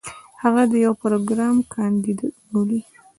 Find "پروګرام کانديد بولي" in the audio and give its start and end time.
1.03-2.81